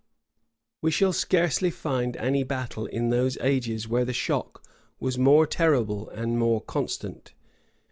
We 0.81 0.89
shall 0.89 1.13
scarcely 1.13 1.69
find 1.69 2.17
any 2.17 2.41
battle 2.43 2.87
in 2.87 3.09
those 3.09 3.37
ages 3.37 3.87
where 3.87 4.03
the 4.03 4.13
shock 4.13 4.63
was 4.99 5.19
more 5.19 5.45
terrible 5.45 6.09
and 6.09 6.39
more 6.39 6.59
constant. 6.59 7.35